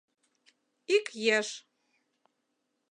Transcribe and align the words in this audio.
Ик 0.95 1.05
еш! 1.37 1.49